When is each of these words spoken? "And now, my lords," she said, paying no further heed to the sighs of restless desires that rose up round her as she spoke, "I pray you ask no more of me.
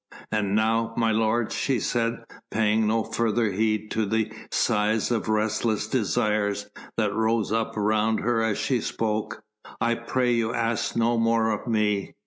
"And 0.31 0.55
now, 0.55 0.95
my 0.97 1.11
lords," 1.11 1.53
she 1.53 1.79
said, 1.79 2.23
paying 2.49 2.87
no 2.87 3.03
further 3.03 3.51
heed 3.51 3.91
to 3.91 4.07
the 4.07 4.31
sighs 4.51 5.11
of 5.11 5.29
restless 5.29 5.85
desires 5.87 6.67
that 6.97 7.13
rose 7.13 7.51
up 7.51 7.73
round 7.77 8.21
her 8.21 8.41
as 8.41 8.57
she 8.57 8.81
spoke, 8.81 9.43
"I 9.79 9.93
pray 9.93 10.33
you 10.33 10.55
ask 10.55 10.95
no 10.95 11.19
more 11.19 11.51
of 11.51 11.67
me. 11.67 12.15